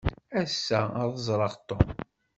[0.41, 1.87] Ass-a, ad ẓreɣ Tom.